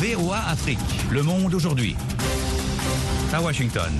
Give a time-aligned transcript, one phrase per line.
[0.00, 0.78] VOA Afrique,
[1.10, 1.96] le monde aujourd'hui.
[3.32, 3.90] À Washington.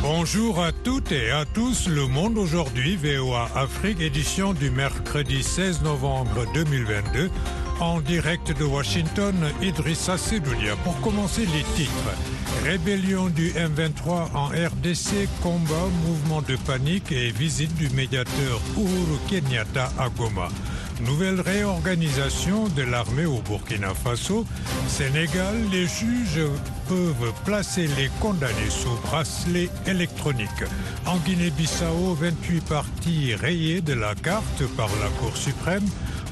[0.00, 5.82] Bonjour à toutes et à tous, le monde aujourd'hui, VOA Afrique, édition du mercredi 16
[5.82, 7.30] novembre 2022.
[7.78, 10.74] En direct de Washington, Idrissa Sedoulia.
[10.82, 11.92] Pour commencer les titres.
[12.64, 19.92] Rébellion du M23 en RDC, combat, mouvement de panique et visite du médiateur Uhuru Kenyatta
[19.98, 20.48] à Goma.
[21.00, 24.44] Nouvelle réorganisation de l'armée au Burkina Faso.
[24.86, 26.46] Sénégal, les juges
[26.88, 30.48] peuvent placer les condamnés sous bracelet électronique.
[31.06, 35.86] En Guinée-Bissau, 28 parties rayées de la carte par la Cour suprême.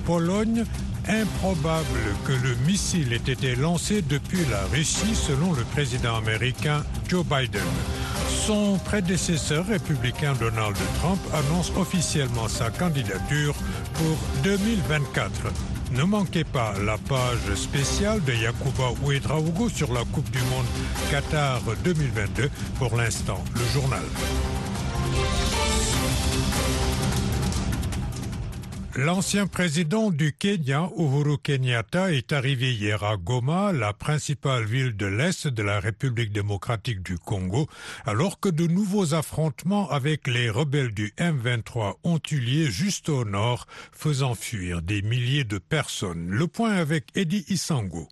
[0.05, 0.64] Pologne,
[1.08, 7.24] improbable que le missile ait été lancé depuis la Russie selon le président américain Joe
[7.24, 7.61] Biden.
[8.50, 13.54] Son prédécesseur républicain Donald Trump annonce officiellement sa candidature
[13.95, 15.30] pour 2024.
[15.92, 20.66] Ne manquez pas la page spéciale de Yacouba Ouedraogo sur la Coupe du Monde
[21.12, 22.50] Qatar 2022.
[22.80, 24.02] Pour l'instant, le journal.
[28.96, 35.06] L'ancien président du Kenya, Uhuru Kenyatta, est arrivé hier à Goma, la principale ville de
[35.06, 37.69] l'Est de la République démocratique du Congo,
[38.05, 43.24] alors que de nouveaux affrontements avec les rebelles du M23 ont eu lieu juste au
[43.24, 46.27] nord, faisant fuir des milliers de personnes.
[46.28, 48.08] Le point avec Eddie Isango.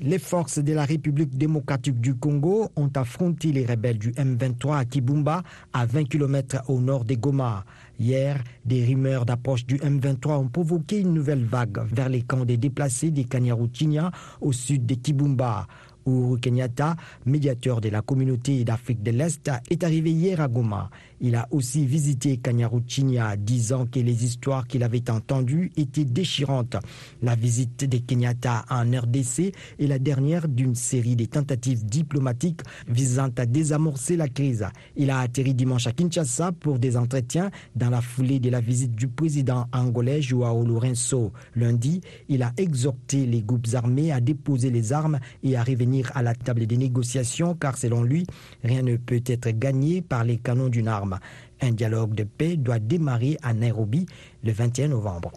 [0.00, 4.84] Les forces de la République démocratique du Congo ont affronté les rebelles du M23 à
[4.86, 5.42] Kibumba,
[5.74, 7.66] à 20 km au nord de Goma.
[7.98, 12.56] Hier, des rumeurs d'approche du M23 ont provoqué une nouvelle vague vers les camps des
[12.56, 15.66] déplacés des Kanyaruchinya au sud de Kibumba.
[16.06, 20.90] Uhuru Kenyatta, médiateur de la communauté d'Afrique de l'Est, est arrivé hier à Goma.
[21.20, 26.76] Il a aussi visité Kanyaruchinya, disant que les histoires qu'il avait entendues étaient déchirantes.
[27.22, 33.30] La visite de Kenyatta en RDC est la dernière d'une série de tentatives diplomatiques visant
[33.38, 34.66] à désamorcer la crise.
[34.96, 38.96] Il a atterri dimanche à Kinshasa pour des entretiens dans la foulée de la visite
[38.96, 41.32] du président angolais Joao Lourenço.
[41.54, 46.22] Lundi, il a exhorté les groupes armés à déposer les armes et à revenir à
[46.22, 48.26] la table des négociations car selon lui,
[48.64, 51.18] rien ne peut être gagné par les canons d'une arme.
[51.60, 54.06] Un dialogue de paix doit démarrer à Nairobi
[54.42, 55.32] le 21 novembre.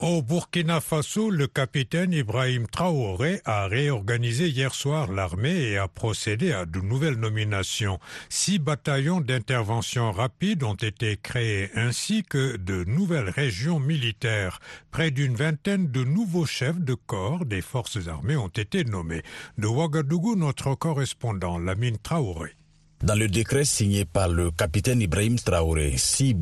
[0.00, 6.52] Au Burkina Faso, le capitaine Ibrahim Traoré a réorganisé hier soir l'armée et a procédé
[6.52, 8.00] à de nouvelles nominations.
[8.30, 14.60] Six bataillons d'intervention rapide ont été créés ainsi que de nouvelles régions militaires.
[14.90, 19.22] Près d'une vingtaine de nouveaux chefs de corps des forces armées ont été nommés.
[19.58, 22.54] De Ouagadougou, notre correspondant Lamine Traoré.
[23.02, 26.34] Dans le décret signé par le capitaine Ibrahim Traoré, six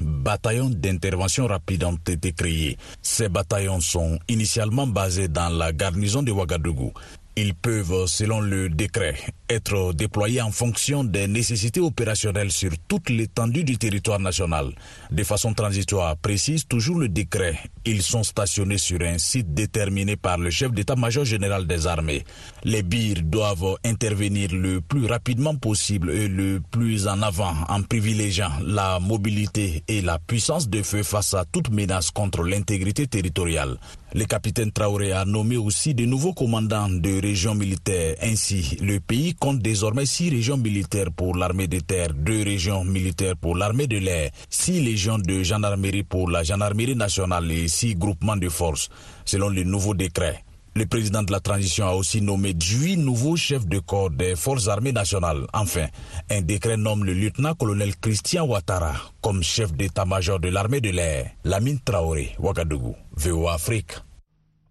[0.00, 2.76] bataillons d'intervention rapide ont été créés.
[3.00, 6.92] Ces bataillons sont initialement basés dans la garnison de Ouagadougou.
[7.36, 9.14] Ils peuvent, selon le décret,
[9.48, 14.74] être déployés en fonction des nécessités opérationnelles sur toute l'étendue du territoire national.
[15.10, 20.38] De façon transitoire, précise toujours le décret, ils sont stationnés sur un site déterminé par
[20.38, 22.24] le chef d'état-major général des armées.
[22.64, 28.50] Les BIR doivent intervenir le plus rapidement possible et le plus en avant en privilégiant
[28.64, 33.78] la mobilité et la puissance de feu face à toute menace contre l'intégrité territoriale.
[34.12, 38.16] Le capitaine Traoré a nommé aussi de nouveaux commandants de régions militaires.
[38.20, 43.36] Ainsi, le pays compte désormais six régions militaires pour l'armée de terre, deux régions militaires
[43.36, 48.36] pour l'armée de l'air, six légions de gendarmerie pour la gendarmerie nationale et six groupements
[48.36, 48.88] de forces,
[49.24, 50.42] selon le nouveau décret.
[50.74, 54.68] Le président de la transition a aussi nommé huit nouveaux chefs de corps des forces
[54.68, 55.46] armées nationales.
[55.52, 55.86] Enfin,
[56.30, 61.30] un décret nomme le lieutenant-colonel Christian Ouattara comme chef d'état-major de l'armée de l'air.
[61.44, 63.92] Lamine Traoré, Ouagadougou, VOA Afrique.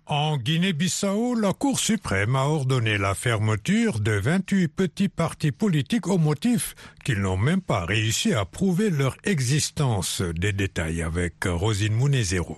[0.09, 6.17] En Guinée-Bissau, la Cour suprême a ordonné la fermeture de 28 petits partis politiques au
[6.17, 6.73] motif
[7.05, 10.23] qu'ils n'ont même pas réussi à prouver leur existence.
[10.23, 12.57] Des détails avec Rosine Mounezero.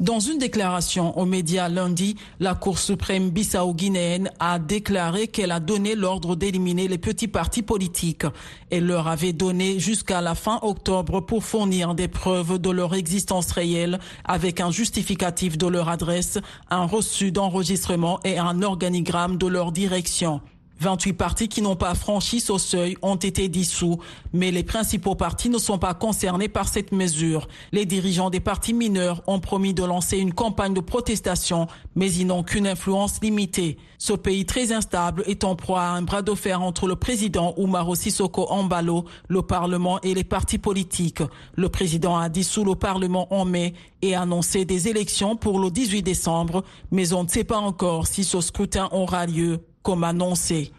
[0.00, 5.94] Dans une déclaration aux médias lundi, la Cour suprême bissau-guinéenne a déclaré qu'elle a donné
[5.94, 8.24] l'ordre d'éliminer les petits partis politiques.
[8.70, 13.52] Elle leur avait donné jusqu'à la fin octobre pour fournir des preuves de leur existence
[13.52, 16.38] réelle avec un justificatif de leur adresse,
[16.70, 20.40] un reçu d'enregistrement et un organigramme de leur direction.
[20.80, 23.98] 28 partis qui n'ont pas franchi ce seuil ont été dissous,
[24.32, 27.48] mais les principaux partis ne sont pas concernés par cette mesure.
[27.70, 31.66] Les dirigeants des partis mineurs ont promis de lancer une campagne de protestation,
[31.96, 33.76] mais ils n'ont qu'une influence limitée.
[33.98, 37.54] Ce pays très instable est en proie à un bras de fer entre le président
[37.58, 41.22] Umaro Sissoko Ambalo, le Parlement et les partis politiques.
[41.56, 46.00] Le président a dissous le Parlement en mai et annoncé des élections pour le 18
[46.02, 50.72] décembre, mais on ne sait pas encore si ce scrutin aura lieu comme annoncé.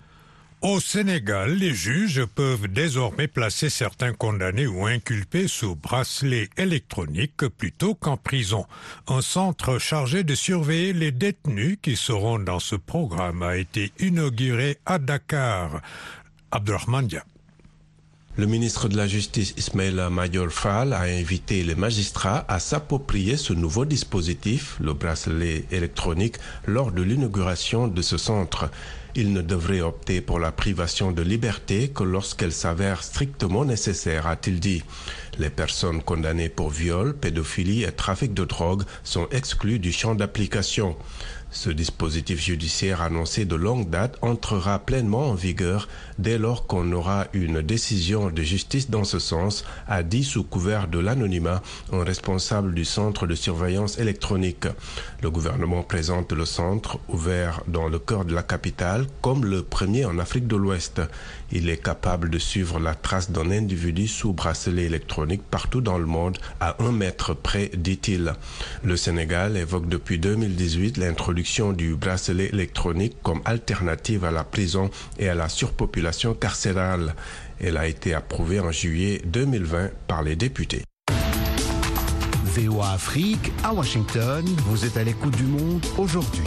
[0.62, 7.96] Au Sénégal, les juges peuvent désormais placer certains condamnés ou inculpés sous bracelet électronique plutôt
[7.96, 8.68] qu'en prison.
[9.08, 14.78] Un centre chargé de surveiller les détenus qui seront dans ce programme a été inauguré
[14.86, 15.82] à Dakar.
[18.42, 23.54] Le ministre de la Justice Ismaël Mayor Fall a invité les magistrats à s'approprier ce
[23.54, 28.72] nouveau dispositif, le bracelet électronique, lors de l'inauguration de ce centre.
[29.14, 34.60] Il ne devrait opter pour la privation de liberté que lorsqu'elle s'avère strictement nécessaire, a-t-il
[34.60, 34.82] dit.
[35.38, 40.96] Les personnes condamnées pour viol, pédophilie et trafic de drogue sont exclues du champ d'application.
[41.54, 47.28] Ce dispositif judiciaire annoncé de longue date entrera pleinement en vigueur dès lors qu'on aura
[47.34, 51.62] une décision de justice dans ce sens, a dit sous couvert de l'anonymat
[51.92, 54.66] un responsable du centre de surveillance électronique.
[55.22, 60.06] Le gouvernement présente le centre, ouvert dans le cœur de la capitale, comme le premier
[60.06, 61.02] en Afrique de l'Ouest.
[61.52, 66.06] Il est capable de suivre la trace d'un individu sous bracelet électronique partout dans le
[66.06, 68.34] monde à un mètre près, dit-il.
[68.84, 74.90] Le Sénégal évoque depuis 2018 l'introduction du bracelet électronique comme alternative à la prison
[75.20, 77.16] et à la surpopulation carcérale.
[77.60, 80.84] Elle a été approuvée en juillet 2020 par les députés.
[82.46, 86.44] VOA Afrique à Washington, vous êtes à l'écoute du monde aujourd'hui.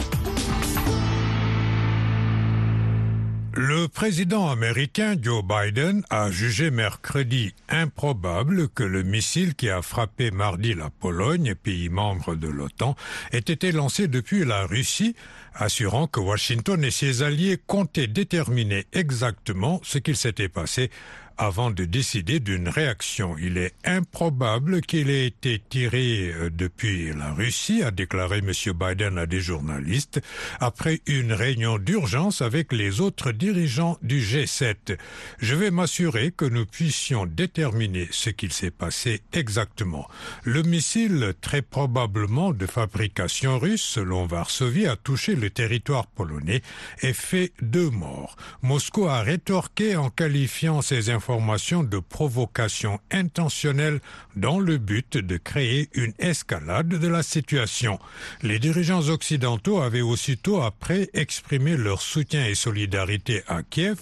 [3.57, 10.29] Le président américain Joe Biden a jugé mercredi improbable que le missile qui a frappé
[10.29, 12.97] mardi la Pologne, pays membre de l'OTAN,
[13.31, 15.15] ait été lancé depuis la Russie,
[15.53, 20.91] assurant que Washington et ses alliés comptaient déterminer exactement ce qu'il s'était passé
[21.37, 23.35] avant de décider d'une réaction.
[23.37, 28.51] Il est improbable qu'il ait été tiré euh, depuis la Russie, a déclaré M.
[28.73, 30.21] Biden à des journalistes,
[30.59, 34.97] après une réunion d'urgence avec les autres dirigeants du G7.
[35.39, 40.07] Je vais m'assurer que nous puissions déterminer ce qu'il s'est passé exactement.
[40.43, 46.61] Le missile, très probablement de fabrication russe, selon Varsovie, a touché le territoire polonais
[47.01, 48.35] et fait deux morts.
[48.61, 53.99] Moscou a rétorqué en qualifiant ces informations informations de provocation intentionnelle
[54.35, 57.99] dans le but de créer une escalade de la situation.
[58.43, 64.01] Les dirigeants occidentaux avaient aussitôt après exprimé leur soutien et solidarité à Kiev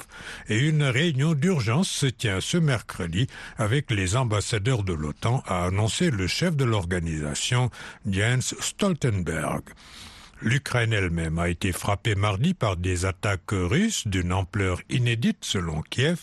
[0.49, 3.27] et une réunion d'urgence se tient ce mercredi
[3.57, 7.69] avec les ambassadeurs de l'OTAN, a annoncé le chef de l'organisation
[8.05, 9.63] Jens Stoltenberg.
[10.45, 16.19] L'Ukraine elle-même a été frappée mardi par des attaques russes d'une ampleur inédite selon Kiev,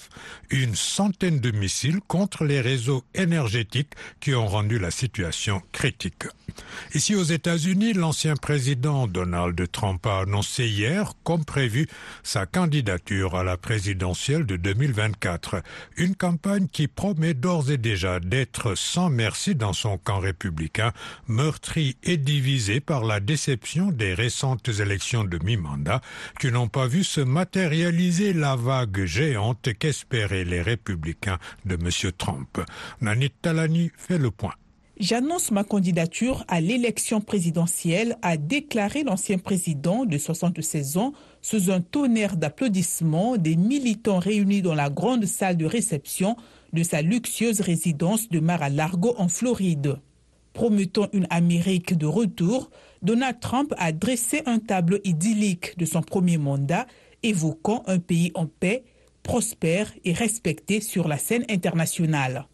[0.51, 6.27] une centaine de missiles contre les réseaux énergétiques qui ont rendu la situation critique.
[6.95, 11.89] Ici aux États-Unis, l'ancien président Donald Trump a annoncé hier, comme prévu,
[12.23, 15.63] sa candidature à la présidentielle de 2024.
[15.97, 20.93] Une campagne qui promet d'ores et déjà d'être sans merci dans son camp républicain,
[21.29, 26.01] meurtri et divisé par la déception des récentes élections de mi-mandat
[26.39, 32.13] qui n'ont pas vu se matérialiser la vague géante qu'espéraient les républicains de M.
[32.17, 32.61] Trump.
[33.01, 34.55] Nanit Talani fait le point.
[35.01, 41.81] J'annonce ma candidature à l'élection présidentielle, a déclaré l'ancien président de 76 ans sous un
[41.81, 46.37] tonnerre d'applaudissements des militants réunis dans la grande salle de réception
[46.75, 49.97] de sa luxueuse résidence de Mar-a-Largo en Floride.
[50.53, 52.71] Promettant une Amérique de retour,
[53.03, 56.87] Donald Trump a dressé un tableau idyllique de son premier mandat,
[57.23, 58.85] évoquant un pays en paix,
[59.23, 62.47] prospère et respecté sur la scène internationale.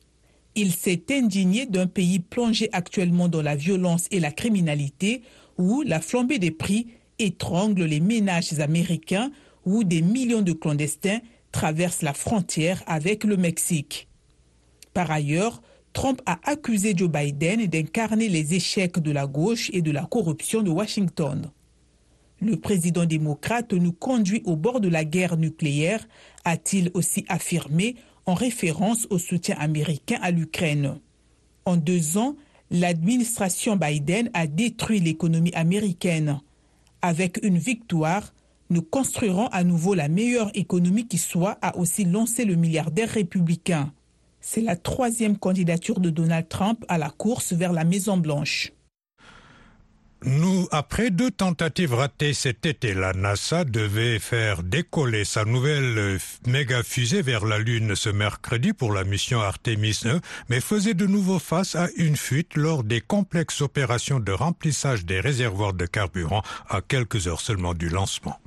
[0.54, 5.22] Il s'est indigné d'un pays plongé actuellement dans la violence et la criminalité,
[5.58, 6.86] où la flambée des prix
[7.18, 9.30] étrangle les ménages américains,
[9.64, 14.08] où des millions de clandestins traversent la frontière avec le Mexique.
[14.94, 15.60] Par ailleurs,
[15.96, 20.60] Trump a accusé Joe Biden d'incarner les échecs de la gauche et de la corruption
[20.60, 21.50] de Washington.
[22.42, 26.06] Le président démocrate nous conduit au bord de la guerre nucléaire,
[26.44, 30.98] a-t-il aussi affirmé en référence au soutien américain à l'Ukraine.
[31.64, 32.36] En deux ans,
[32.70, 36.40] l'administration Biden a détruit l'économie américaine.
[37.00, 38.34] Avec une victoire,
[38.68, 43.92] Nous construirons à nouveau la meilleure économie qui soit, a aussi lancé le milliardaire républicain.
[44.48, 48.70] C'est la troisième candidature de Donald Trump à la course vers la Maison-Blanche.
[50.24, 56.84] Nous, après deux tentatives ratées cet été, la NASA devait faire décoller sa nouvelle méga
[56.84, 61.40] fusée vers la Lune ce mercredi pour la mission Artemis 1, mais faisait de nouveau
[61.40, 66.82] face à une fuite lors des complexes opérations de remplissage des réservoirs de carburant à
[66.82, 68.38] quelques heures seulement du lancement.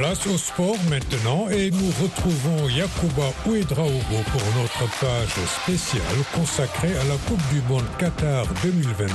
[0.00, 6.02] Place au sport maintenant et nous retrouvons Yakuba Ouedraogo pour notre page spéciale
[6.34, 9.12] consacrée à la Coupe du Monde Qatar 2022.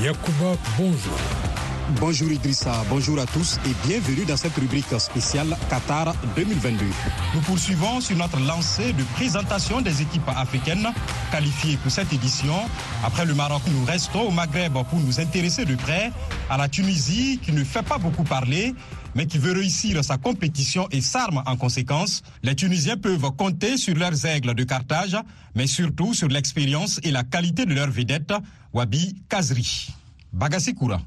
[0.00, 1.18] Yakuba, bonjour.
[1.98, 6.86] Bonjour Idrissa, bonjour à tous et bienvenue dans cette rubrique spéciale Qatar 2022.
[7.34, 10.88] Nous poursuivons sur notre lancée de présentation des équipes africaines
[11.30, 12.54] qualifiées pour cette édition.
[13.04, 16.10] Après le Maroc, nous restons au Maghreb pour nous intéresser de près
[16.48, 18.74] à la Tunisie qui ne fait pas beaucoup parler
[19.14, 22.22] mais qui veut réussir sa compétition et s'arme en conséquence.
[22.42, 25.16] Les Tunisiens peuvent compter sur leurs aigles de Carthage,
[25.54, 28.32] mais surtout sur l'expérience et la qualité de leur vedette,
[28.72, 29.88] Wabi Kazri.
[30.32, 31.00] Bagassi Koura.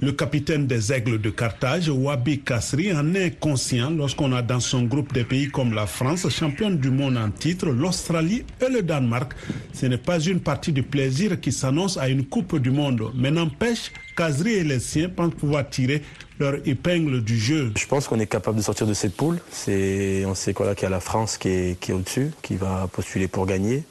[0.00, 4.84] Le capitaine des Aigles de Carthage, Wabi Kasri, en est conscient lorsqu'on a dans son
[4.84, 9.32] groupe des pays comme la France, championne du monde en titre, l'Australie et le Danemark.
[9.72, 13.32] Ce n'est pas une partie de plaisir qui s'annonce à une Coupe du Monde, mais
[13.32, 16.02] n'empêche, Kasri et les siens pensent pouvoir tirer
[16.38, 17.72] leur épingle du jeu.
[17.76, 19.38] Je pense qu'on est capable de sortir de cette poule.
[19.66, 23.82] On sait qu'il y a la France qui est au-dessus, qui va postuler pour gagner.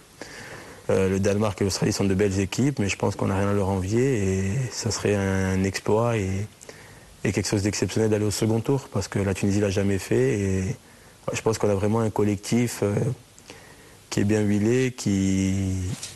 [0.89, 3.49] Euh, le Danemark et l'Australie sont de belles équipes, mais je pense qu'on n'a rien
[3.49, 6.47] à leur envier et ça serait un exploit et,
[7.23, 10.75] quelque chose d'exceptionnel d'aller au second tour parce que la Tunisie l'a jamais fait et
[11.33, 12.95] je pense qu'on a vraiment un collectif euh,
[14.17, 15.53] qui est bien huilé qui,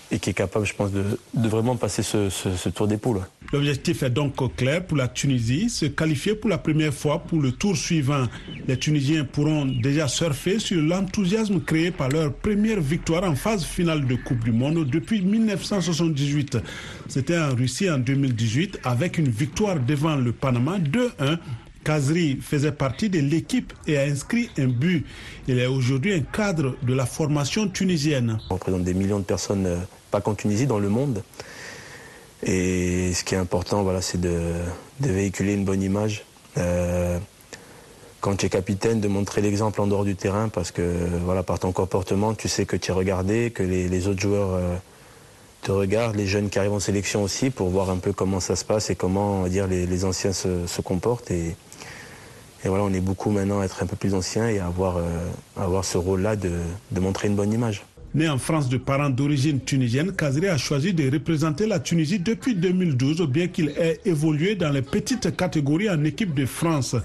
[0.10, 1.05] et qui est capable, je pense, de,
[1.36, 3.22] vraiment passer ce, ce, ce tour des poules.
[3.53, 7.51] L'objectif est donc clair pour la Tunisie, se qualifier pour la première fois pour le
[7.51, 8.25] tour suivant.
[8.67, 14.08] Les Tunisiens pourront déjà surfer sur l'enthousiasme créé par leur première victoire en phase finale
[14.08, 16.58] de Coupe du Monde depuis 1978.
[17.08, 21.38] C'était en Russie en 2018 avec une victoire devant le Panama 2-1
[21.83, 25.05] Kazri faisait partie de l'équipe et a inscrit un but.
[25.47, 28.39] Il est aujourd'hui un cadre de la formation tunisienne.
[28.50, 29.77] On représente des millions de personnes, euh,
[30.11, 31.23] pas qu'en Tunisie, dans le monde.
[32.43, 34.39] Et ce qui est important, voilà, c'est de,
[35.00, 36.23] véhiculer une bonne image.
[36.57, 37.19] Euh,
[38.19, 41.59] quand tu es capitaine, de montrer l'exemple en dehors du terrain, parce que voilà, par
[41.59, 44.75] ton comportement, tu sais que tu es regardé, que les, autres joueurs euh,
[45.61, 48.55] te regardent, les jeunes qui arrivent en sélection aussi, pour voir un peu comment ça
[48.55, 51.31] se passe et comment dire, les, anciens se, comportent.
[52.63, 54.98] Et voilà, on est beaucoup maintenant à être un peu plus anciens et à avoir,
[54.98, 55.03] euh,
[55.58, 56.51] à avoir ce rôle-là de,
[56.91, 57.84] de montrer une bonne image.
[58.13, 62.56] Né en France de parents d'origine tunisienne, Kazri a choisi de représenter la Tunisie depuis
[62.56, 66.96] 2012, bien qu'il ait évolué dans les petites catégories en équipe de France.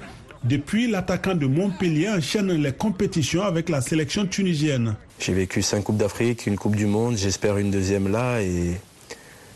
[0.42, 4.96] Depuis, l'attaquant de Montpellier enchaîne les compétitions avec la sélection tunisienne.
[5.18, 8.42] J'ai vécu cinq Coupes d'Afrique, une Coupe du Monde, j'espère une deuxième là.
[8.42, 8.72] Et,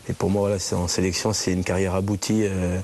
[0.09, 2.79] et pour moi, voilà, en sélection, c'est une carrière aboutie euh,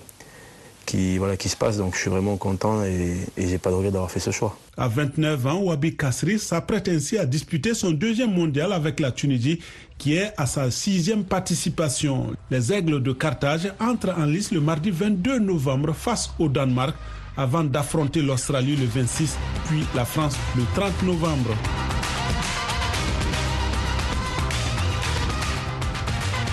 [0.88, 1.78] qui, se passe.
[1.78, 4.58] Donc je suis vraiment content et, et j'ai pas de regret d'avoir fait ce choix.
[4.78, 9.60] À 29 ans, Wabi Kasri s'apprête ainsi à disputer son deuxième mondial avec la Tunisie,
[9.98, 12.34] qui est à sa sixième participation.
[12.50, 16.96] Les Aigles de Carthage entrent en lice le mardi 22 novembre face au Danemark
[17.36, 21.56] avant d'affronter l'Australie le 26, puis la France le 30 novembre.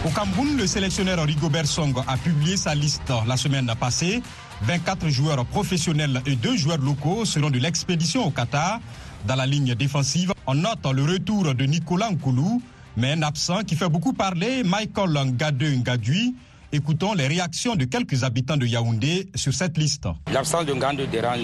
[0.04, 4.22] Au Cameroun, le sélectionneur Rigobert Song a publié sa liste la semaine passée.
[4.62, 8.80] 24 joueurs professionnels et 2 joueurs locaux seront de l'expédition au Qatar.
[9.26, 12.60] Dans la ligne défensive, on note le retour de Nicolas Nkoulou,
[12.98, 16.34] mais un absent qui fait beaucoup parler, Michael Ngadeu Ngadui.
[16.70, 20.06] Écoutons les réactions de quelques habitants de Yaoundé sur cette liste.
[20.30, 21.38] L'absence de dérange.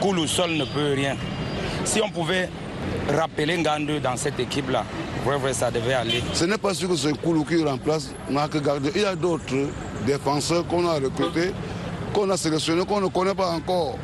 [0.00, 1.16] Koulou seul ne peut rien.
[1.84, 2.48] Si on pouvait
[3.08, 4.84] rappeler Ngadeu dans cette équipe-là,
[5.24, 6.22] vrai, ça devait aller.
[6.32, 8.92] Ce n'est pas sûr que c'est Koulou qui remplace Marc Gardeux.
[8.94, 9.54] Il y a d'autres
[10.06, 11.52] défenseurs qu'on a recrutés,
[12.12, 13.98] qu'on a sélectionnés, qu'on ne connaît pas encore.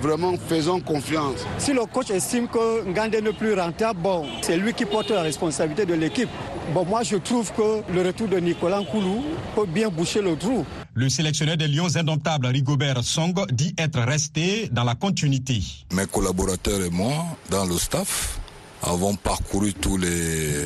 [0.00, 1.46] Vraiment, faisons confiance.
[1.56, 5.22] Si le coach estime que Ngandé n'est plus rentable, bon, c'est lui qui porte la
[5.22, 6.28] responsabilité de l'équipe.
[6.74, 9.22] Bon, moi, je trouve que le retour de Nicolas Koulou
[9.54, 10.64] peut bien boucher le trou.
[10.94, 15.62] Le sélectionneur des Lions indomptables, Rigobert Song, dit être resté dans la continuité.
[15.92, 18.40] Mes collaborateurs et moi, dans le staff,
[18.82, 20.64] avons parcouru tous les,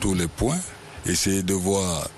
[0.00, 0.60] tous les points,
[1.04, 2.08] essayé de voir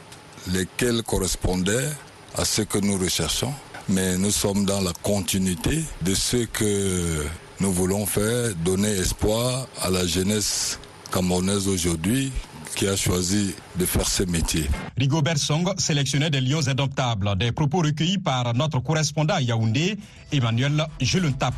[0.52, 1.88] lesquels correspondaient
[2.36, 3.52] à ce que nous recherchons.
[3.88, 7.24] Mais nous sommes dans la continuité de ce que
[7.60, 10.78] nous voulons faire, donner espoir à la jeunesse
[11.10, 12.30] camerounaise aujourd'hui
[12.74, 14.68] qui a choisi de faire ce métier.
[14.96, 19.96] Rigobert Song sélectionnait des lions adoptables, des propos recueillis par notre correspondant à Yaoundé,
[20.32, 21.54] Emmanuel Jelentap.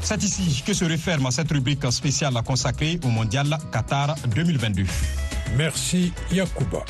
[0.00, 4.84] C'est ici que se referme cette rubrique spéciale consacrée au mondial Qatar 2022.
[5.56, 6.84] Merci Yacouba.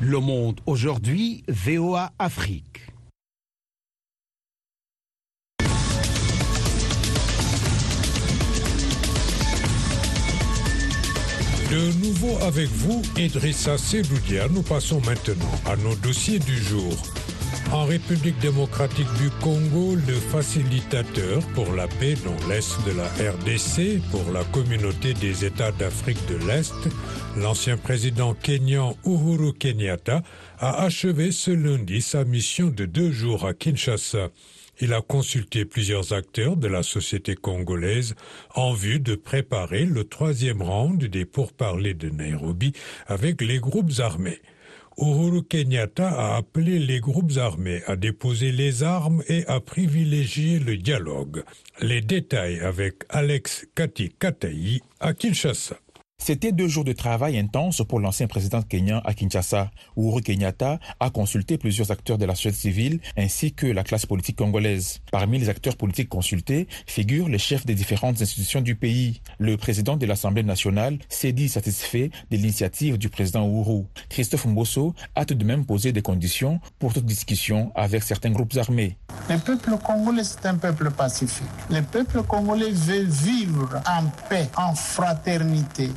[0.00, 2.86] Le monde aujourd'hui, VOA Afrique.
[11.76, 16.96] De nouveau avec vous, Idrissa Seloudia, nous passons maintenant à nos dossiers du jour.
[17.70, 24.00] En République démocratique du Congo, le facilitateur pour la paix dans l'Est de la RDC,
[24.10, 26.72] pour la communauté des États d'Afrique de l'Est,
[27.36, 30.22] l'ancien président kenyan Uhuru Kenyatta,
[30.58, 34.30] a achevé ce lundi sa mission de deux jours à Kinshasa.
[34.80, 38.14] Il a consulté plusieurs acteurs de la société congolaise
[38.54, 42.72] en vue de préparer le troisième round des pourparlers de Nairobi
[43.06, 44.40] avec les groupes armés.
[44.98, 50.76] Uhuru Kenyatta a appelé les groupes armés à déposer les armes et à privilégier le
[50.76, 51.42] dialogue.
[51.80, 55.76] Les détails avec Alex Kati Katayi à Kinshasa.
[56.26, 59.70] C'était deux jours de travail intense pour l'ancien président kenyan à Kinshasa.
[59.96, 64.34] Uhuru Kenyatta a consulté plusieurs acteurs de la société civile ainsi que la classe politique
[64.34, 64.98] congolaise.
[65.12, 69.20] Parmi les acteurs politiques consultés figurent les chefs des différentes institutions du pays.
[69.38, 73.84] Le président de l'Assemblée nationale s'est dit satisfait de l'initiative du président Uhuru.
[74.08, 78.56] Christophe Mbosso a tout de même posé des conditions pour toute discussion avec certains groupes
[78.56, 78.96] armés.
[79.30, 81.46] Le peuple congolais, c'est un peuple pacifique.
[81.70, 85.90] Le peuple congolais veut vivre en paix, en fraternité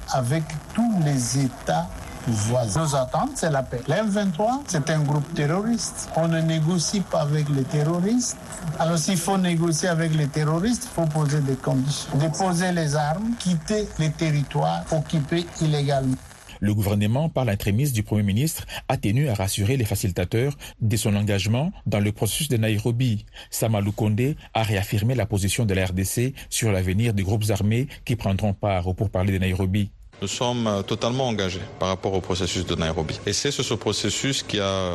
[0.73, 1.87] tous les États
[2.27, 2.81] voisins.
[2.81, 3.81] Nos attentes, c'est la paix.
[3.87, 6.09] L'M23, c'est un groupe terroriste.
[6.15, 8.37] On ne négocie pas avec les terroristes.
[8.79, 12.09] Alors s'il faut négocier avec les terroristes, il faut poser des conditions.
[12.17, 16.15] Déposer les armes, quitter les territoires occupés illégalement.
[16.61, 21.15] Le gouvernement, par l'intrémise du Premier ministre, a tenu à rassurer les facilitateurs de son
[21.15, 23.25] engagement dans le processus de Nairobi.
[23.49, 28.17] Samalou Kondé a réaffirmé la position de la RDC sur l'avenir des groupes armés qui
[28.17, 29.91] prendront part au pourparlers de Nairobi.
[30.21, 33.19] Nous sommes totalement engagés par rapport au processus de Nairobi.
[33.25, 34.91] Et c'est ce processus qui a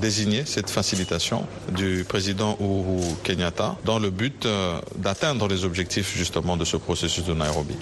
[0.00, 4.46] désigné cette facilitation du président Uhuru Kenyatta dans le but
[4.96, 7.74] d'atteindre les objectifs justement de ce processus de Nairobi.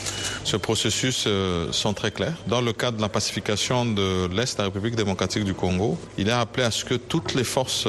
[0.44, 1.28] Ce processus
[1.72, 2.36] sont très clairs.
[2.46, 6.28] Dans le cadre de la pacification de l'Est de la République démocratique du Congo, il
[6.28, 7.86] est appelé à ce que toutes les forces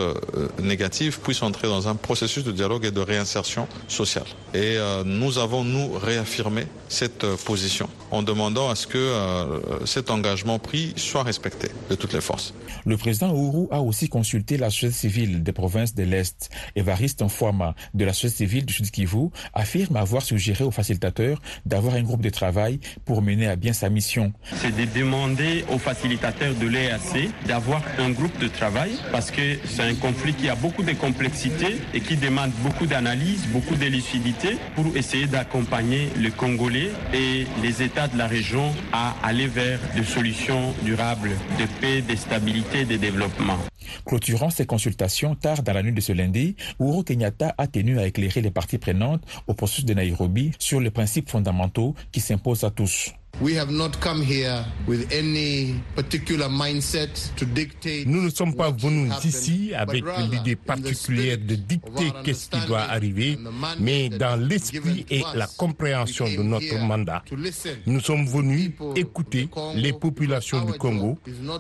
[0.62, 4.26] négatives puissent entrer dans un processus de dialogue et de réinsertion sociale.
[4.54, 10.60] Et nous avons, nous, réaffirmé cette position en demandant à ce que euh, cet engagement
[10.60, 12.54] pris soit respecté de toutes les forces.
[12.86, 16.50] Le président Ouru a aussi consulté la société civile des provinces de l'Est.
[16.76, 21.96] Evariste Nfuama de la société civile du Sud Kivu affirme avoir suggéré aux facilitateurs d'avoir
[21.96, 24.34] un groupe de travail pour mener à bien sa mission.
[24.56, 29.84] C'est de demander aux facilitateurs de l'EAC d'avoir un groupe de travail parce que c'est
[29.84, 34.58] un conflit qui a beaucoup de complexité et qui demande beaucoup d'analyse, beaucoup de lucidité
[34.76, 40.04] pour essayer d'accompagner le Congolais et les États de la région à aller vers des
[40.04, 43.58] solutions durables de paix, de stabilité de développement.
[44.06, 48.08] Clôturant ces consultations tard dans la nuit de ce lundi, Uhuru Kenyatta a tenu à
[48.08, 52.72] éclairer les parties prenantes au processus de Nairobi sur les principes fondamentaux qui s'imposent à
[52.72, 53.14] tous.
[53.42, 53.48] Nous
[58.22, 63.38] ne sommes pas venus ici avec l'idée particulière de dicter qu'est-ce qui doit arriver,
[63.80, 67.24] mais dans l'esprit et la compréhension de notre mandat.
[67.86, 71.18] Nous sommes venus écouter les populations du Congo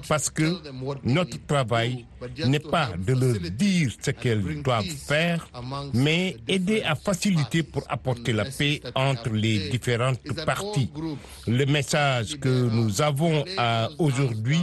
[0.08, 0.58] parce que
[1.06, 2.06] notre travail
[2.46, 5.48] n'est pas de leur dire ce qu'elles doivent faire,
[5.94, 10.90] mais aider à faciliter pour apporter la paix entre les différentes parties.
[11.48, 13.44] Le message que nous avons
[13.98, 14.60] aujourd'hui,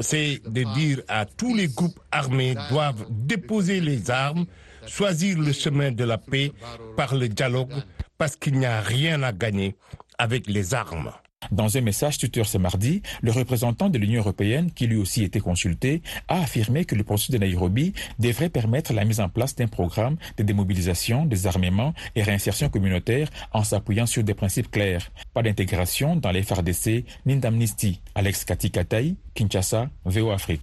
[0.00, 4.46] c'est de dire à tous les groupes armés doivent déposer les armes,
[4.86, 6.52] choisir le chemin de la paix
[6.96, 7.72] par le dialogue,
[8.18, 9.76] parce qu'il n'y a rien à gagner
[10.18, 11.12] avec les armes.
[11.50, 15.40] Dans un message Twitter ce mardi, le représentant de l'Union européenne, qui lui aussi était
[15.40, 19.66] consulté, a affirmé que le processus de Nairobi devrait permettre la mise en place d'un
[19.66, 25.10] programme de démobilisation, désarmement et réinsertion communautaire en s'appuyant sur des principes clairs.
[25.32, 28.00] Pas d'intégration dans les FARDC ni d'amnistie.
[28.14, 30.62] Alex Katikataï, Kinshasa, VO Afrique.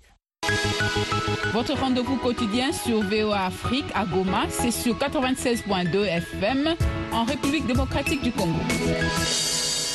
[1.53, 6.75] Votre rendez-vous quotidien sur VOA Afrique à Goma, c'est sur 96.2 FM
[7.11, 8.59] en République démocratique du Congo.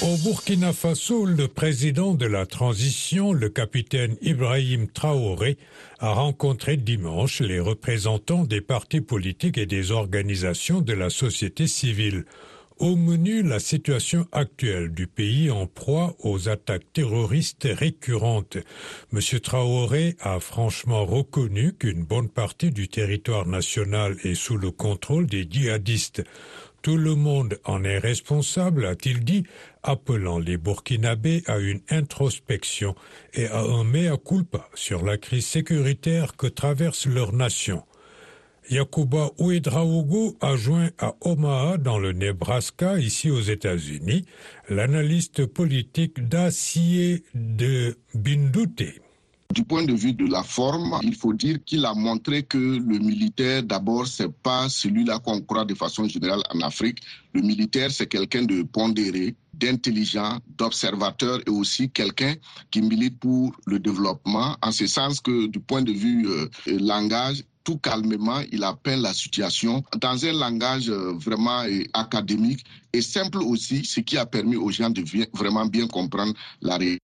[0.02, 5.58] Au Burkina Faso, le président de la transition, le capitaine Ibrahim Traoré,
[5.98, 12.24] a rencontré dimanche les représentants des partis politiques et des organisations de la société civile.
[12.78, 18.56] Au menu, la situation actuelle du pays en proie aux attaques terroristes récurrentes.
[19.12, 19.20] M.
[19.40, 25.46] Traoré a franchement reconnu qu'une bonne partie du territoire national est sous le contrôle des
[25.46, 26.22] djihadistes.
[26.83, 29.45] Tout le monde en est responsable, a-t-il dit,
[29.83, 32.95] appelant les Burkinabés à une introspection
[33.35, 37.83] et à un mea culpa sur la crise sécuritaire que traverse leur nation.
[38.71, 44.25] Yakuba Ouedraogo a joint à Omaha dans le Nebraska, ici aux États-Unis,
[44.69, 49.01] l'analyste politique d'acier de Bindouté.
[49.52, 52.98] Du point de vue de la forme, il faut dire qu'il a montré que le
[52.98, 56.98] militaire, d'abord, c'est pas celui-là qu'on croit de façon générale en Afrique.
[57.32, 62.34] Le militaire, c'est quelqu'un de pondéré, d'intelligent, d'observateur et aussi quelqu'un
[62.70, 67.42] qui milite pour le développement, en ce sens que du point de vue euh, langage,
[67.64, 73.38] tout calmement, il appelle la situation dans un langage euh, vraiment euh, académique et simple
[73.38, 77.00] aussi, ce qui a permis aux gens de vraiment bien comprendre la réalité.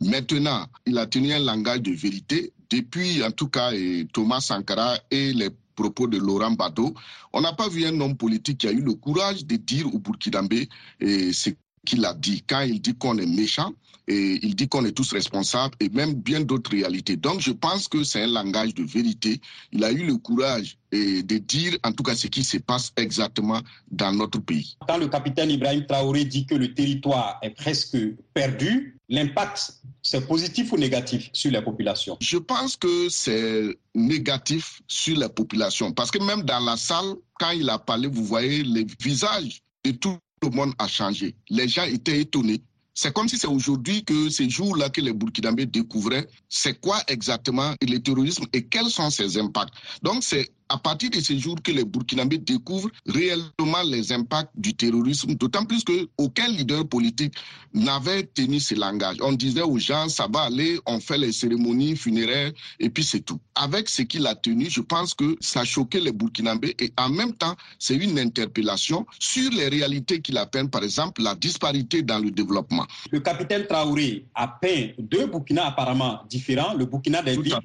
[0.00, 2.52] Maintenant, il a tenu un langage de vérité.
[2.70, 3.70] Depuis, en tout cas,
[4.12, 6.94] Thomas Sankara et les propos de Laurent Bado,
[7.32, 9.98] on n'a pas vu un homme politique qui a eu le courage de dire au
[9.98, 10.68] Burkinabé
[11.00, 11.50] ce
[11.84, 12.42] qu'il a dit.
[12.46, 13.72] Quand il dit qu'on est méchant,
[14.08, 17.16] et il dit qu'on est tous responsables et même bien d'autres réalités.
[17.16, 19.40] Donc je pense que c'est un langage de vérité.
[19.72, 23.60] Il a eu le courage de dire en tout cas ce qui se passe exactement
[23.90, 24.76] dans notre pays.
[24.86, 27.96] Quand le capitaine Ibrahim Traoré dit que le territoire est presque
[28.32, 35.16] perdu, l'impact, c'est positif ou négatif sur la population Je pense que c'est négatif sur
[35.16, 38.86] la population parce que même dans la salle, quand il a parlé, vous voyez, les
[39.00, 41.34] visages de tout le monde a changé.
[41.48, 42.62] Les gens étaient étonnés.
[42.94, 47.74] C'est comme si c'est aujourd'hui que ces jours-là que les Burkinabés découvraient c'est quoi exactement
[47.82, 49.74] le terrorisme et quels sont ses impacts.
[50.02, 54.74] Donc c'est à partir de ces jours que les Burkinabés découvrent réellement les impacts du
[54.74, 57.34] terrorisme, d'autant plus qu'aucun leader politique
[57.72, 59.16] n'avait tenu ce langage.
[59.20, 63.20] On disait aux gens, ça va aller, on fait les cérémonies funéraires et puis c'est
[63.20, 63.40] tout.
[63.54, 67.34] Avec ce qu'il a tenu, je pense que ça choquait les Burkinabés et en même
[67.34, 72.18] temps, c'est une interpellation sur les réalités qu'il a peint, par exemple, la disparité dans
[72.18, 72.86] le développement.
[73.10, 77.56] Le capitaine Traoré a peint deux Burkinas apparemment différents, le Burkina des villes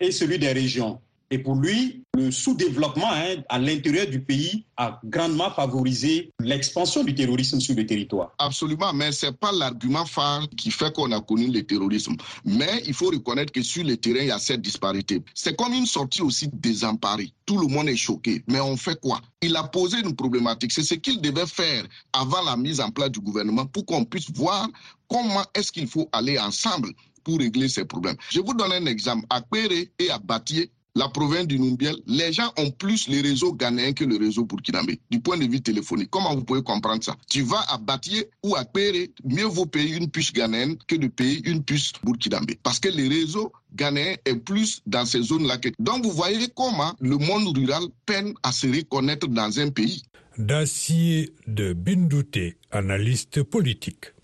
[0.00, 1.00] et celui des régions.
[1.30, 7.14] Et pour lui, le sous-développement hein, à l'intérieur du pays a grandement favorisé l'expansion du
[7.14, 8.32] terrorisme sur le territoire.
[8.38, 12.14] Absolument, mais ce n'est pas l'argument phare qui fait qu'on a connu le terrorisme.
[12.44, 15.22] Mais il faut reconnaître que sur le terrain, il y a cette disparité.
[15.34, 17.32] C'est comme une sortie aussi désemparée.
[17.44, 18.44] Tout le monde est choqué.
[18.46, 19.20] Mais on fait quoi?
[19.42, 20.72] Il a posé une problématique.
[20.72, 24.30] C'est ce qu'il devait faire avant la mise en place du gouvernement pour qu'on puisse
[24.30, 24.68] voir
[25.08, 26.92] comment est-ce qu'il faut aller ensemble
[27.24, 28.16] pour régler ces problèmes.
[28.30, 29.26] Je vous donne un exemple.
[29.30, 33.52] À Péré et à Batié, la province du Numbiel, les gens ont plus les réseaux
[33.52, 36.08] ghanéens que le réseau burkinabé, du point de vue téléphonique.
[36.10, 37.16] Comment vous pouvez comprendre ça?
[37.28, 41.08] Tu vas à Batié ou à Péré, mieux vaut payer une puce ghanéenne que de
[41.08, 42.58] payer une puce burkinabé.
[42.62, 45.58] Parce que le réseau ghanéen est plus dans ces zones-là.
[45.78, 50.02] Donc vous voyez comment le monde rural peine à se reconnaître dans un pays.
[50.38, 54.15] Dacier de Bindouté, analyste politique.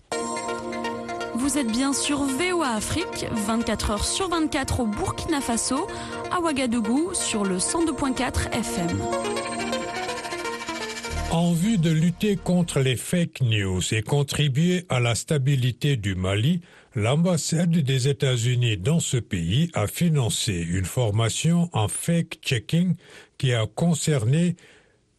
[1.43, 5.87] Vous êtes bien sur VOA Afrique, 24 heures sur 24 au Burkina Faso,
[6.31, 8.97] à Ouagadougou sur le 102.4 FM.
[11.31, 16.61] En vue de lutter contre les fake news et contribuer à la stabilité du Mali,
[16.95, 22.95] l'ambassade des États-Unis dans ce pays a financé une formation en fake-checking
[23.37, 24.55] qui a concerné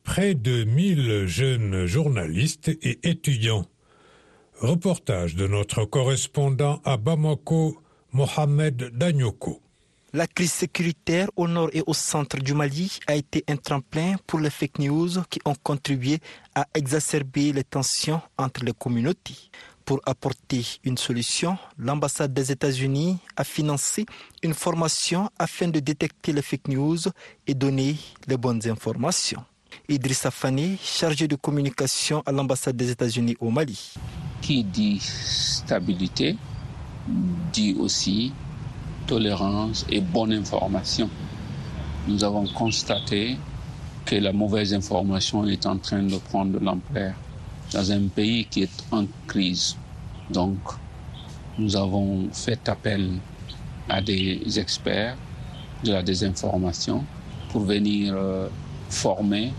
[0.04, 3.66] près de 1000 jeunes journalistes et étudiants.
[4.60, 9.60] Reportage de notre correspondant à Bamako, Mohamed Danyoko.
[10.12, 14.38] La crise sécuritaire au nord et au centre du Mali a été un tremplin pour
[14.38, 16.20] les fake news qui ont contribué
[16.54, 19.50] à exacerber les tensions entre les communautés.
[19.84, 24.06] Pour apporter une solution, l'ambassade des États-Unis a financé
[24.44, 26.98] une formation afin de détecter les fake news
[27.48, 27.96] et donner
[28.28, 29.44] les bonnes informations.
[29.88, 33.92] Idrissa Fani, chargé de communication à l'ambassade des États-Unis au Mali.
[34.40, 36.36] Qui dit stabilité
[37.52, 38.32] dit aussi
[39.06, 41.10] tolérance et bonne information.
[42.08, 43.36] Nous avons constaté
[44.06, 47.12] que la mauvaise information est en train de prendre de l'ampleur
[47.72, 49.76] dans un pays qui est en crise.
[50.30, 50.56] Donc,
[51.58, 53.10] nous avons fait appel
[53.90, 55.16] à des experts
[55.84, 57.04] de la désinformation
[57.50, 58.48] pour venir euh,
[58.88, 59.52] former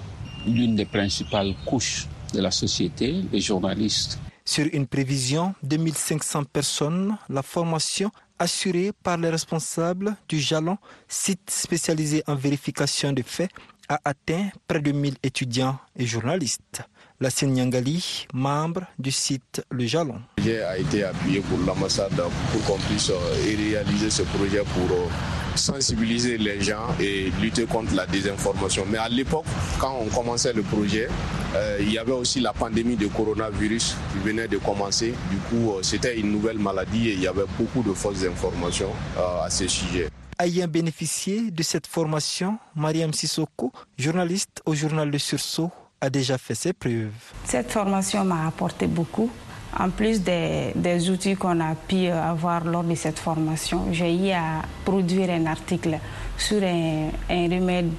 [0.45, 4.19] l'une des principales couches de la société, les journalistes.
[4.43, 10.77] Sur une prévision de 1500 personnes, la formation assurée par les responsables du Jalon,
[11.07, 13.49] site spécialisé en vérification de faits,
[13.87, 16.81] a atteint près de 1000 étudiants et journalistes.
[17.21, 20.21] La Nyangali, membre du site Le Jalon.
[20.43, 22.11] J'ai été appuyé pour l'ambassade
[22.51, 25.07] pour qu'on puisse euh, réaliser ce projet pour euh,
[25.57, 28.85] sensibiliser les gens et lutter contre la désinformation.
[28.89, 29.45] Mais à l'époque,
[29.79, 31.07] quand on commençait le projet,
[31.55, 35.13] euh, il y avait aussi la pandémie de coronavirus qui venait de commencer.
[35.31, 39.49] Du coup, c'était une nouvelle maladie et il y avait beaucoup de fausses informations à
[39.49, 40.09] ce sujet.
[40.37, 46.55] Ayant bénéficié de cette formation, Mariam Sissoko, journaliste au journal Le Sursaut, a déjà fait
[46.55, 47.11] ses preuves.
[47.45, 49.31] Cette formation m'a apporté beaucoup.
[49.77, 54.61] En plus des, outils qu'on a pu avoir lors de cette formation, j'ai eu à
[54.85, 55.99] produire un article
[56.37, 57.91] sur un, remède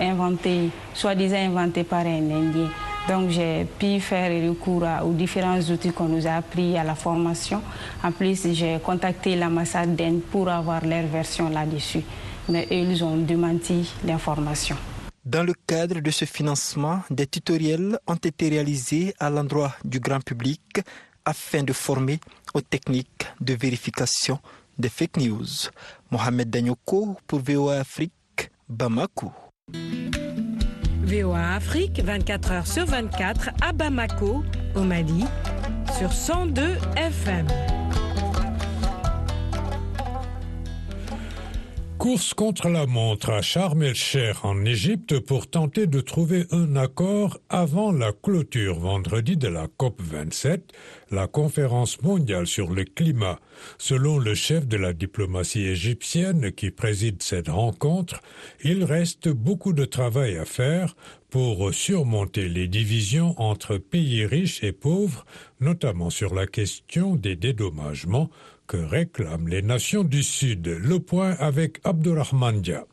[0.00, 2.70] inventé, soi-disant inventé par un Indien.
[3.08, 7.60] Donc j'ai pu faire recours aux différents outils qu'on nous a appris à la formation.
[8.02, 12.02] En plus, j'ai contacté l'ambassade d'Inde pour avoir leur version là-dessus.
[12.48, 14.76] Mais ils ont démenti l'information.
[15.24, 20.22] Dans le cadre de ce financement, des tutoriels ont été réalisés à l'endroit du grand
[20.22, 20.82] public
[21.24, 22.18] afin de former
[22.54, 24.38] aux techniques de vérification
[24.78, 25.46] des fake news.
[26.10, 29.32] Mohamed Danyoko pour VOA Afrique, Bamako.
[31.04, 34.42] VOA Afrique, 24 heures sur 24 à Bamako,
[34.74, 35.24] au Mali,
[35.98, 37.83] sur 102 FM.
[42.04, 47.38] Course contre la montre à Sharm el-Sheikh en Égypte pour tenter de trouver un accord
[47.48, 50.70] avant la clôture vendredi de la COP 27,
[51.10, 53.38] la conférence mondiale sur le climat.
[53.78, 58.20] Selon le chef de la diplomatie égyptienne qui préside cette rencontre,
[58.62, 60.96] il reste beaucoup de travail à faire
[61.30, 65.24] pour surmonter les divisions entre pays riches et pauvres,
[65.58, 68.28] notamment sur la question des dédommagements
[68.66, 70.66] que réclament les nations du Sud.
[70.66, 72.84] Le point avec Abdurrahman Dia.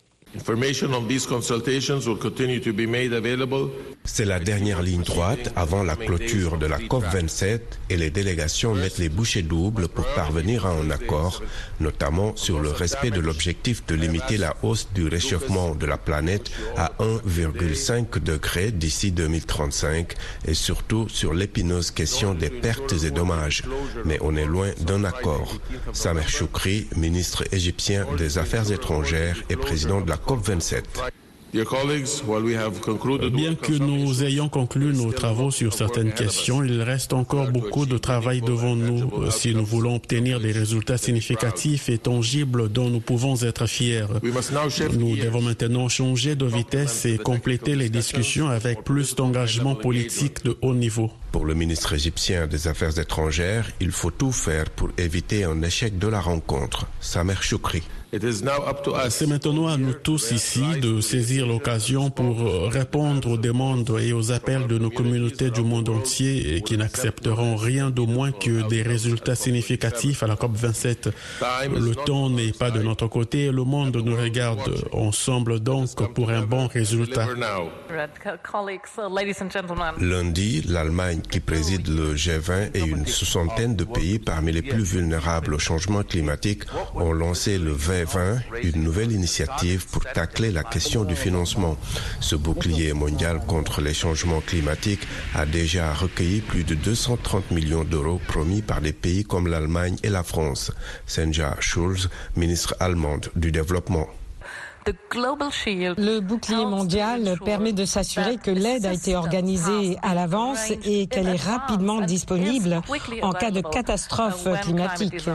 [4.06, 8.98] C'est la dernière ligne droite avant la clôture de la COP27 et les délégations mettent
[8.98, 11.44] les bouchées doubles pour parvenir à un accord,
[11.82, 16.50] notamment sur le respect de l'objectif de limiter la hausse du réchauffement de la planète
[16.78, 20.13] à 1,5 degré d'ici 2035
[20.48, 23.63] et surtout sur l'épineuse question des pertes et dommages.
[24.06, 25.58] Mais on est loin d'un accord.
[25.91, 30.84] Samer Choukri, ministre égyptien des Affaires étrangères et président de la COP27.
[31.53, 31.65] Bien
[33.55, 38.39] que nous ayons conclu nos travaux sur certaines questions, il reste encore beaucoup de travail
[38.39, 43.65] devant nous si nous voulons obtenir des résultats significatifs et tangibles dont nous pouvons être
[43.67, 44.05] fiers.
[44.93, 50.57] Nous devons maintenant changer de vitesse et compléter les discussions avec plus d'engagement politique de
[50.62, 51.12] haut niveau.
[51.34, 55.97] Pour le ministre égyptien des Affaires étrangères, il faut tout faire pour éviter un échec
[55.97, 56.88] de la rencontre.
[57.01, 57.84] Samer Choukri.
[59.10, 64.34] C'est maintenant à nous tous ici de saisir l'occasion pour répondre aux demandes et aux
[64.34, 68.82] appels de nos communautés du monde entier et qui n'accepteront rien de moins que des
[68.82, 71.12] résultats significatifs à la COP27.
[71.74, 74.60] Le temps n'est pas de notre côté et le monde nous regarde.
[74.91, 77.28] ensemble donc pour un bon résultat.
[80.02, 85.54] Lundi, l'Allemagne qui préside le G20 et une soixantaine de pays parmi les plus vulnérables
[85.54, 86.63] au changement climatique
[86.95, 87.71] ont lancé le
[88.05, 91.77] 2020 une nouvelle initiative pour tacler la question du financement.
[92.19, 98.19] Ce bouclier mondial contre les changements climatiques a déjà recueilli plus de 230 millions d'euros
[98.27, 100.71] promis par des pays comme l'Allemagne et la France.
[101.05, 104.07] Senja Schulz, ministre allemande du développement.
[104.85, 111.27] Le bouclier mondial permet de s'assurer que l'aide a été organisée à l'avance et qu'elle
[111.27, 112.81] est rapidement disponible
[113.21, 115.29] en cas de catastrophe climatique.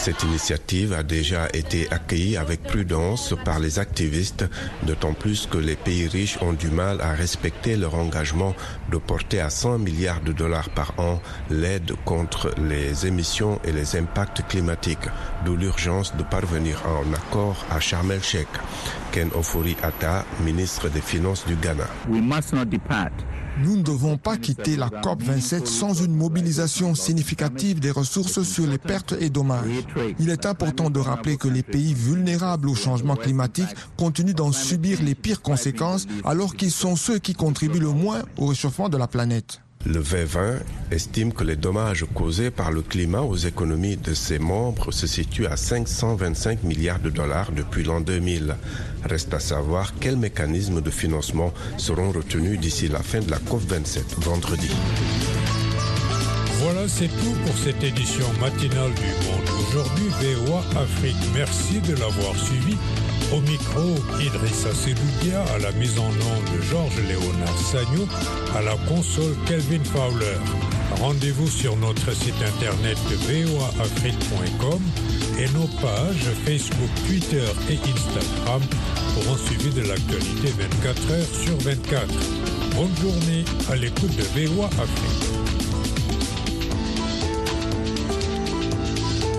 [0.00, 4.46] Cette initiative a déjà été accueillie avec prudence par les activistes,
[4.84, 8.54] d'autant plus que les pays riches ont du mal à respecter leur engagement
[8.90, 13.94] de porter à 100 milliards de dollars par an l'aide contre les émissions et les
[13.94, 15.06] impacts climatiques,
[15.44, 18.48] d'où l'urgence de parvenir à un accord à Sharm el-Sheikh.
[19.12, 21.84] Ken Ofori Atta, ministre des Finances du Ghana.
[23.62, 28.78] Nous ne devons pas quitter la COP27 sans une mobilisation significative des ressources sur les
[28.78, 29.84] pertes et dommages.
[30.18, 35.02] Il est important de rappeler que les pays vulnérables au changement climatique continuent d'en subir
[35.02, 39.06] les pires conséquences alors qu'ils sont ceux qui contribuent le moins au réchauffement de la
[39.06, 39.60] planète.
[39.86, 40.58] Le V20
[40.90, 45.46] estime que les dommages causés par le climat aux économies de ses membres se situent
[45.46, 48.56] à 525 milliards de dollars depuis l'an 2000.
[49.04, 54.20] Reste à savoir quels mécanismes de financement seront retenus d'ici la fin de la COP27
[54.20, 54.70] vendredi.
[56.58, 59.48] Voilà, c'est tout pour cette édition matinale du Monde.
[59.66, 61.16] Aujourd'hui, VOA Afrique.
[61.34, 62.76] Merci de l'avoir suivi.
[63.32, 68.08] Au micro, Idrissa Sedoudia, à la mise en onde de Georges-Léonard Sagnou,
[68.56, 70.38] à la console Kelvin Fowler.
[71.00, 74.82] Rendez-vous sur notre site internet voaafrique.com
[75.38, 78.62] et nos pages Facebook, Twitter et Instagram
[79.14, 82.06] pour un suivi de l'actualité 24 heures sur 24.
[82.74, 84.70] Bonne journée à l'écoute de VOA.